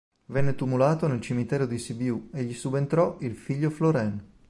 Venne 0.25 0.55
tumulato 0.55 1.05
nel 1.07 1.21
cimitero 1.21 1.67
di 1.67 1.77
Sibiu 1.77 2.31
e 2.33 2.43
gli 2.43 2.55
subentrò 2.55 3.17
il 3.19 3.35
figlio 3.35 3.69
Florin. 3.69 4.19